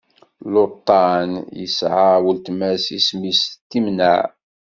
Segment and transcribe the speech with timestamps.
[0.53, 1.29] Luṭan
[1.59, 4.19] yesɛa weltma-s isem-is Timnaɛ.